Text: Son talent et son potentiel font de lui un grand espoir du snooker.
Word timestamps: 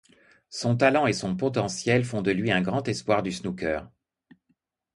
Son 0.49 0.75
talent 0.77 1.05
et 1.05 1.13
son 1.13 1.35
potentiel 1.35 2.03
font 2.05 2.23
de 2.23 2.31
lui 2.31 2.51
un 2.51 2.63
grand 2.63 2.87
espoir 2.87 3.21
du 3.21 3.31
snooker. 3.31 3.81